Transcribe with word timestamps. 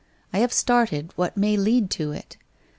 I 0.33 0.39
have 0.39 0.51
started 0.51 1.11
what 1.15 1.37
may 1.37 1.55
lead 1.55 1.91
to 1.91 2.11
it. 2.11 2.35